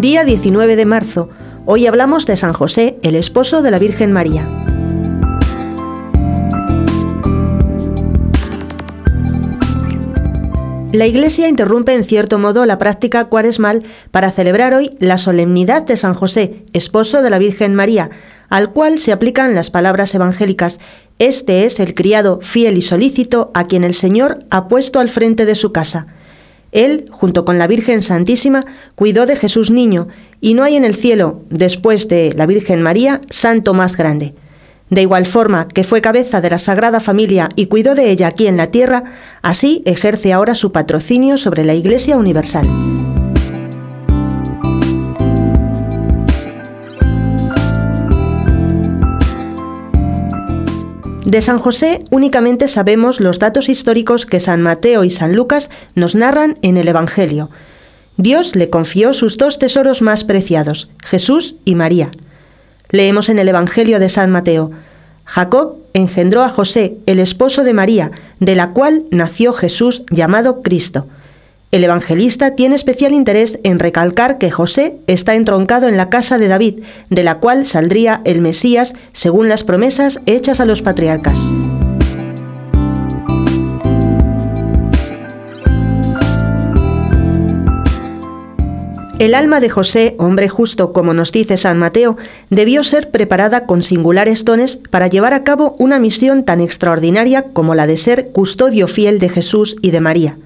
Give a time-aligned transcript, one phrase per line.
[0.00, 1.28] Día 19 de marzo.
[1.64, 4.48] Hoy hablamos de San José, el esposo de la Virgen María.
[10.92, 13.82] La Iglesia interrumpe en cierto modo la práctica cuaresmal
[14.12, 18.08] para celebrar hoy la solemnidad de San José, esposo de la Virgen María,
[18.48, 20.78] al cual se aplican las palabras evangélicas.
[21.18, 25.44] Este es el criado fiel y solícito a quien el Señor ha puesto al frente
[25.44, 26.06] de su casa.
[26.72, 28.64] Él, junto con la Virgen Santísima,
[28.94, 30.08] cuidó de Jesús niño,
[30.40, 34.34] y no hay en el cielo, después de la Virgen María, santo más grande.
[34.90, 38.46] De igual forma que fue cabeza de la Sagrada Familia y cuidó de ella aquí
[38.46, 39.04] en la tierra,
[39.42, 42.66] así ejerce ahora su patrocinio sobre la Iglesia Universal.
[51.28, 56.14] De San José únicamente sabemos los datos históricos que San Mateo y San Lucas nos
[56.14, 57.50] narran en el Evangelio.
[58.16, 62.10] Dios le confió sus dos tesoros más preciados, Jesús y María.
[62.88, 64.70] Leemos en el Evangelio de San Mateo,
[65.26, 71.08] Jacob engendró a José, el esposo de María, de la cual nació Jesús llamado Cristo.
[71.70, 76.48] El evangelista tiene especial interés en recalcar que José está entroncado en la casa de
[76.48, 76.80] David,
[77.10, 81.50] de la cual saldría el Mesías según las promesas hechas a los patriarcas.
[89.18, 92.16] El alma de José, hombre justo, como nos dice San Mateo,
[92.48, 97.74] debió ser preparada con singulares dones para llevar a cabo una misión tan extraordinaria como
[97.74, 100.38] la de ser custodio fiel de Jesús y de María.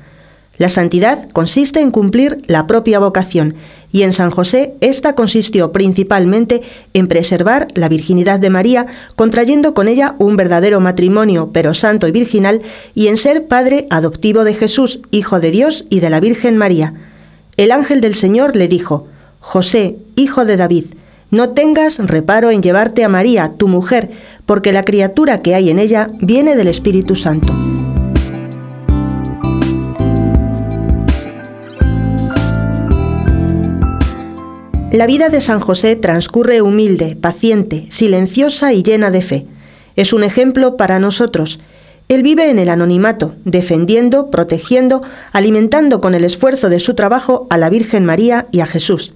[0.58, 3.54] La santidad consiste en cumplir la propia vocación,
[3.90, 6.62] y en San José esta consistió principalmente
[6.94, 8.86] en preservar la virginidad de María,
[9.16, 12.62] contrayendo con ella un verdadero matrimonio, pero santo y virginal,
[12.94, 16.94] y en ser padre adoptivo de Jesús, Hijo de Dios y de la Virgen María
[17.56, 19.06] el ángel del Señor le dijo,
[19.40, 20.86] José, hijo de David,
[21.30, 24.10] no tengas reparo en llevarte a María, tu mujer,
[24.46, 27.52] porque la criatura que hay en ella viene del Espíritu Santo.
[34.92, 39.46] La vida de San José transcurre humilde, paciente, silenciosa y llena de fe.
[39.96, 41.58] Es un ejemplo para nosotros
[42.08, 45.00] él vive en el anonimato, defendiendo, protegiendo,
[45.32, 49.14] alimentando con el esfuerzo de su trabajo a la Virgen María y a Jesús.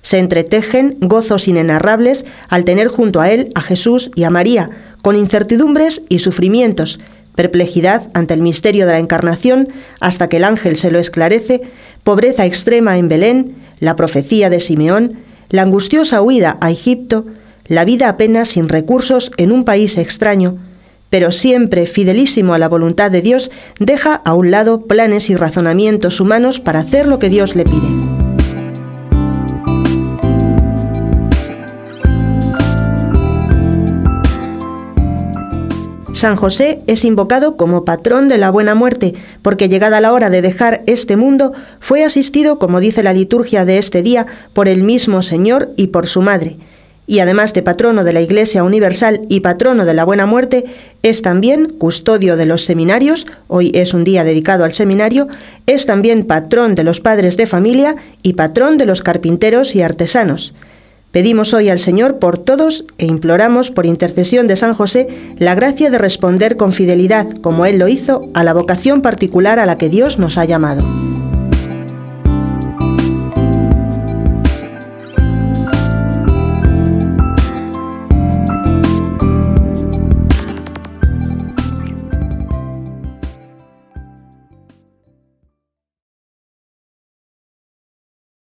[0.00, 4.70] Se entretejen gozos inenarrables al tener junto a él a Jesús y a María,
[5.02, 6.98] con incertidumbres y sufrimientos,
[7.34, 9.68] perplejidad ante el misterio de la encarnación
[10.00, 11.62] hasta que el ángel se lo esclarece,
[12.02, 15.18] pobreza extrema en Belén, la profecía de Simeón,
[15.50, 17.26] la angustiosa huida a Egipto,
[17.66, 20.58] la vida apenas sin recursos en un país extraño,
[21.10, 26.20] pero siempre fidelísimo a la voluntad de Dios, deja a un lado planes y razonamientos
[26.20, 28.11] humanos para hacer lo que Dios le pide.
[36.22, 40.40] San José es invocado como patrón de la buena muerte, porque llegada la hora de
[40.40, 45.22] dejar este mundo, fue asistido, como dice la liturgia de este día, por el mismo
[45.22, 46.58] Señor y por su madre
[47.08, 50.64] y además de patrono de la Iglesia Universal y patrono de la Buena Muerte,
[51.02, 55.26] es también custodio de los seminarios, hoy es un día dedicado al seminario,
[55.66, 60.54] es también patrón de los padres de familia y patrón de los carpinteros y artesanos.
[61.12, 65.90] Pedimos hoy al Señor por todos e imploramos por intercesión de San José la gracia
[65.90, 69.90] de responder con fidelidad, como Él lo hizo, a la vocación particular a la que
[69.90, 70.82] Dios nos ha llamado.